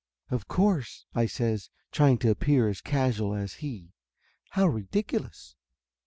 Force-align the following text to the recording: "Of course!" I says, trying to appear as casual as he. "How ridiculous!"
"Of 0.31 0.47
course!" 0.47 1.05
I 1.13 1.27
says, 1.27 1.69
trying 1.91 2.17
to 2.19 2.31
appear 2.31 2.67
as 2.67 2.81
casual 2.81 3.35
as 3.35 3.53
he. 3.61 3.93
"How 4.49 4.65
ridiculous!" 4.65 5.55